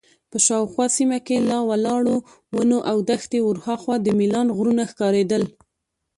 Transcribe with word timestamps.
په 0.29 0.37
شاوخوا 0.47 0.85
سیمه 0.97 1.19
کې 1.27 1.37
له 1.49 1.57
ولاړو 1.69 2.15
ونو 2.55 2.77
او 2.89 2.97
دښتې 3.09 3.39
ورهاخوا 3.43 3.95
د 4.01 4.07
میلان 4.19 4.47
غرونه 4.57 4.83
ښکارېدل. 4.91 5.43